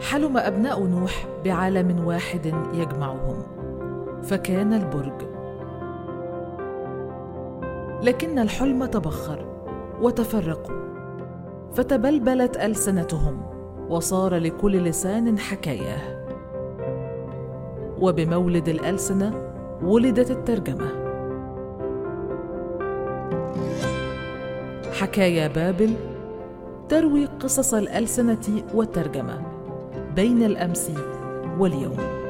[0.00, 3.42] حلم أبناء نوح بعالم واحد يجمعهم
[4.22, 5.22] فكان البرج.
[8.02, 9.46] لكن الحلم تبخر
[10.00, 10.80] وتفرقوا
[11.74, 13.42] فتبلبلت ألسنتهم
[13.88, 16.26] وصار لكل لسان حكايه
[18.00, 20.88] وبمولد الألسنة ولدت الترجمة.
[24.92, 25.94] حكايا بابل
[26.88, 29.49] تروي قصص الألسنة والترجمة.
[30.20, 30.90] بين الأمس
[31.58, 32.29] واليوم.